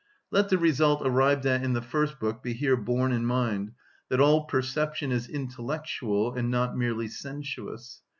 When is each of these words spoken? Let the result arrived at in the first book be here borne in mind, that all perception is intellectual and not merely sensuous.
Let 0.31 0.49
the 0.49 0.57
result 0.57 1.05
arrived 1.05 1.45
at 1.45 1.61
in 1.61 1.73
the 1.73 1.79
first 1.83 2.19
book 2.19 2.41
be 2.41 2.53
here 2.53 2.75
borne 2.75 3.11
in 3.11 3.23
mind, 3.23 3.73
that 4.09 4.19
all 4.19 4.45
perception 4.45 5.11
is 5.11 5.29
intellectual 5.29 6.33
and 6.33 6.49
not 6.49 6.75
merely 6.75 7.07
sensuous. 7.07 8.01